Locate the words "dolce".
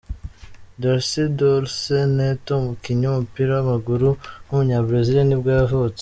1.37-1.97